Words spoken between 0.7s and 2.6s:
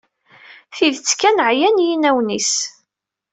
Tidet kan, ɛyan yinawen-is.